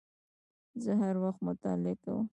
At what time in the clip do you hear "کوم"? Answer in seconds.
2.03-2.25